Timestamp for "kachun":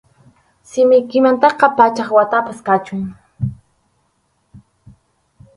2.67-3.01